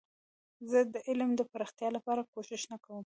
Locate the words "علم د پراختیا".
1.07-1.89